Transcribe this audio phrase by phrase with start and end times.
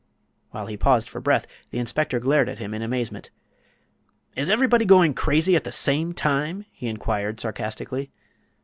[0.49, 3.29] While he paused for breath the inspector glared at him in amazement.
[4.35, 8.09] "Is everybody going crazy at the same time?" he inquired, sarcastically.